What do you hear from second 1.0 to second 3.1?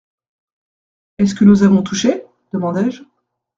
«Est-ce que nous avons touché? demandai-je.